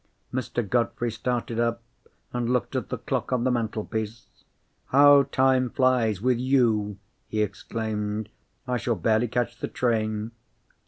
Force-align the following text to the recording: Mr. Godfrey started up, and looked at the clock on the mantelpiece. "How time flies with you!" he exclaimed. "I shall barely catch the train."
Mr. 0.33 0.67
Godfrey 0.67 1.11
started 1.11 1.59
up, 1.59 1.83
and 2.33 2.49
looked 2.51 2.75
at 2.75 2.89
the 2.89 2.97
clock 2.97 3.31
on 3.31 3.43
the 3.43 3.51
mantelpiece. 3.51 4.25
"How 4.87 5.27
time 5.31 5.69
flies 5.69 6.19
with 6.19 6.39
you!" 6.39 6.97
he 7.27 7.43
exclaimed. 7.43 8.29
"I 8.67 8.77
shall 8.77 8.95
barely 8.95 9.27
catch 9.27 9.59
the 9.59 9.67
train." 9.67 10.31